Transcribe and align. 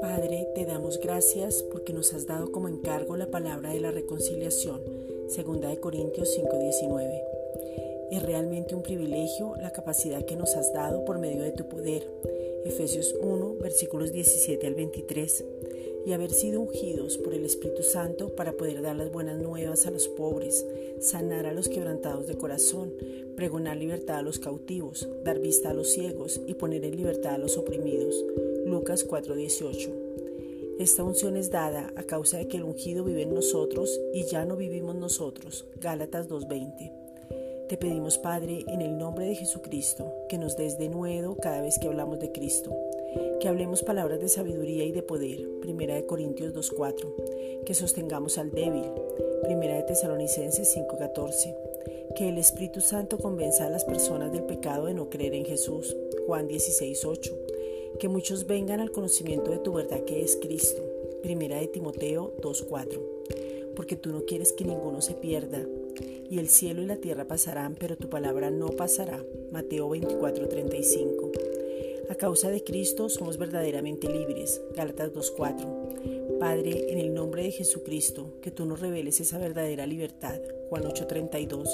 Padre, 0.00 0.48
te 0.54 0.66
damos 0.66 1.00
gracias 1.00 1.62
porque 1.72 1.92
nos 1.92 2.12
has 2.12 2.26
dado 2.26 2.52
como 2.52 2.68
encargo 2.68 3.16
la 3.16 3.30
palabra 3.30 3.72
de 3.72 3.80
la 3.80 3.90
reconciliación, 3.90 4.82
segunda 5.28 5.68
de 5.68 5.80
Corintios 5.80 6.34
5:19. 6.34 7.22
Es 8.10 8.22
realmente 8.22 8.74
un 8.74 8.82
privilegio 8.82 9.54
la 9.56 9.72
capacidad 9.72 10.24
que 10.24 10.36
nos 10.36 10.54
has 10.56 10.72
dado 10.74 11.04
por 11.04 11.18
medio 11.18 11.42
de 11.42 11.52
tu 11.52 11.68
poder. 11.68 12.06
Efesios 12.64 13.14
1, 13.20 13.56
versículos 13.60 14.12
17 14.12 14.66
al 14.66 14.74
23 14.74 15.44
y 16.06 16.12
haber 16.12 16.30
sido 16.30 16.60
ungidos 16.60 17.18
por 17.18 17.34
el 17.34 17.44
Espíritu 17.44 17.82
Santo 17.82 18.34
para 18.34 18.52
poder 18.52 18.82
dar 18.82 18.96
las 18.96 19.12
buenas 19.12 19.40
nuevas 19.40 19.86
a 19.86 19.90
los 19.90 20.08
pobres, 20.08 20.66
sanar 21.00 21.46
a 21.46 21.52
los 21.52 21.68
quebrantados 21.68 22.26
de 22.26 22.36
corazón, 22.36 22.92
pregonar 23.36 23.76
libertad 23.76 24.18
a 24.18 24.22
los 24.22 24.38
cautivos, 24.38 25.08
dar 25.24 25.38
vista 25.38 25.70
a 25.70 25.74
los 25.74 25.90
ciegos 25.90 26.40
y 26.46 26.54
poner 26.54 26.84
en 26.84 26.96
libertad 26.96 27.34
a 27.34 27.38
los 27.38 27.56
oprimidos. 27.56 28.24
Lucas 28.66 29.04
4:18. 29.04 29.90
Esta 30.78 31.04
unción 31.04 31.36
es 31.36 31.50
dada 31.50 31.92
a 31.96 32.04
causa 32.04 32.38
de 32.38 32.48
que 32.48 32.56
el 32.56 32.64
ungido 32.64 33.04
vive 33.04 33.22
en 33.22 33.34
nosotros 33.34 34.00
y 34.14 34.24
ya 34.24 34.46
no 34.46 34.56
vivimos 34.56 34.96
nosotros. 34.96 35.66
Gálatas 35.78 36.28
2:20. 36.28 37.09
Te 37.70 37.78
pedimos, 37.78 38.18
Padre, 38.18 38.64
en 38.66 38.82
el 38.82 38.98
nombre 38.98 39.24
de 39.24 39.36
Jesucristo, 39.36 40.12
que 40.28 40.36
nos 40.36 40.56
des 40.56 40.76
de 40.76 40.88
nuevo 40.88 41.36
cada 41.36 41.62
vez 41.62 41.78
que 41.78 41.86
hablamos 41.86 42.18
de 42.18 42.32
Cristo 42.32 42.76
que 43.40 43.48
hablemos 43.48 43.82
palabras 43.82 44.20
de 44.20 44.28
sabiduría 44.28 44.84
y 44.84 44.92
de 44.92 45.02
poder, 45.02 45.48
Primera 45.60 45.94
de 45.94 46.04
Corintios 46.04 46.54
2.4, 46.54 47.64
que 47.64 47.74
sostengamos 47.74 48.36
al 48.36 48.50
débil, 48.50 48.84
Primera 49.42 49.76
de 49.76 49.82
Tesalonicenses 49.82 50.76
5.14, 50.76 51.56
que 52.14 52.28
el 52.28 52.38
Espíritu 52.38 52.82
Santo 52.82 53.18
convenza 53.18 53.66
a 53.66 53.70
las 53.70 53.84
personas 53.84 54.30
del 54.30 54.44
pecado 54.44 54.86
de 54.86 54.94
no 54.94 55.08
creer 55.08 55.34
en 55.34 55.46
Jesús, 55.46 55.96
Juan 56.26 56.48
16.8, 56.48 57.98
que 57.98 58.08
muchos 58.08 58.46
vengan 58.46 58.80
al 58.80 58.92
conocimiento 58.92 59.50
de 59.50 59.58
tu 59.58 59.72
verdad 59.72 60.04
que 60.04 60.22
es 60.22 60.36
Cristo, 60.36 60.82
Primera 61.22 61.58
de 61.58 61.68
Timoteo 61.68 62.34
2.4, 62.42 63.00
porque 63.74 63.96
tú 63.96 64.10
no 64.10 64.26
quieres 64.26 64.52
que 64.52 64.64
ninguno 64.64 65.00
se 65.00 65.14
pierda, 65.14 65.66
y 66.30 66.38
el 66.38 66.48
cielo 66.48 66.82
y 66.82 66.86
la 66.86 66.96
tierra 66.96 67.26
pasarán, 67.26 67.76
pero 67.78 67.96
tu 67.96 68.08
palabra 68.08 68.50
no 68.50 68.68
pasará, 68.68 69.24
Mateo 69.50 69.88
24.35 69.90 71.50
a 72.10 72.16
causa 72.16 72.50
de 72.50 72.64
Cristo 72.64 73.08
somos 73.08 73.38
verdaderamente 73.38 74.08
libres. 74.08 74.60
Gálatas 74.74 75.12
2.4. 75.12 76.40
Padre, 76.40 76.90
en 76.90 76.98
el 76.98 77.14
nombre 77.14 77.44
de 77.44 77.52
Jesucristo, 77.52 78.32
que 78.42 78.50
tú 78.50 78.66
nos 78.66 78.80
reveles 78.80 79.20
esa 79.20 79.38
verdadera 79.38 79.86
libertad. 79.86 80.40
Juan 80.70 80.82
8.32. 80.82 81.68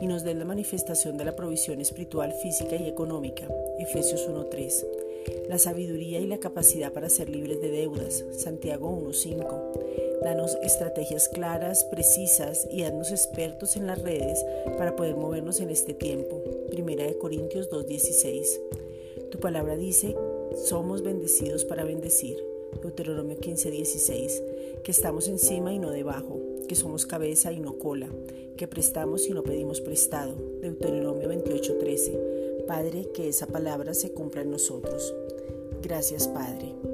Y 0.00 0.06
nos 0.06 0.22
des 0.22 0.36
la 0.36 0.44
manifestación 0.44 1.18
de 1.18 1.24
la 1.24 1.34
provisión 1.34 1.80
espiritual, 1.80 2.32
física 2.40 2.76
y 2.76 2.86
económica. 2.86 3.48
Efesios 3.80 4.28
1.3. 4.28 5.48
La 5.48 5.58
sabiduría 5.58 6.20
y 6.20 6.28
la 6.28 6.38
capacidad 6.38 6.92
para 6.92 7.08
ser 7.08 7.28
libres 7.28 7.60
de 7.60 7.72
deudas. 7.72 8.24
Santiago 8.30 8.96
1.5. 8.96 10.09
Danos 10.22 10.56
estrategias 10.62 11.28
claras, 11.28 11.84
precisas 11.84 12.68
y 12.70 12.82
haznos 12.82 13.10
expertos 13.10 13.76
en 13.76 13.86
las 13.86 14.02
redes 14.02 14.44
para 14.76 14.96
poder 14.96 15.16
movernos 15.16 15.60
en 15.60 15.70
este 15.70 15.94
tiempo. 15.94 16.42
Primera 16.70 17.04
de 17.04 17.16
Corintios 17.16 17.70
2.16. 17.70 18.60
Tu 19.30 19.38
palabra 19.38 19.76
dice, 19.76 20.14
somos 20.64 21.02
bendecidos 21.02 21.64
para 21.64 21.84
bendecir. 21.84 22.36
Deuteronomio 22.82 23.36
15:16, 23.36 24.82
que 24.82 24.92
estamos 24.92 25.28
encima 25.28 25.72
y 25.72 25.78
no 25.78 25.90
debajo, 25.90 26.40
que 26.68 26.74
somos 26.74 27.06
cabeza 27.06 27.52
y 27.52 27.60
no 27.60 27.78
cola, 27.78 28.08
que 28.56 28.68
prestamos 28.68 29.28
y 29.28 29.32
no 29.32 29.42
pedimos 29.42 29.80
prestado. 29.80 30.34
Deuteronomio 30.60 31.28
28:13. 31.28 32.64
Padre, 32.66 33.08
que 33.12 33.28
esa 33.28 33.46
palabra 33.46 33.94
se 33.94 34.12
cumpla 34.12 34.42
en 34.42 34.50
nosotros. 34.50 35.14
Gracias, 35.82 36.28
Padre. 36.28 36.89